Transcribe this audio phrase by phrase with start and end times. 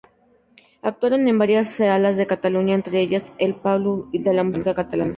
[0.81, 5.09] Actuaron en varias salas de Cataluña, entre ellas el Palau de la Música Catalana.